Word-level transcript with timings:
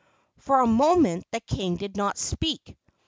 For 0.39 0.59
a 0.61 0.65
moment 0.65 1.25
the 1.31 1.41
king 1.41 1.75
did 1.77 1.95
not 1.95 2.17
speak. 2.17 2.75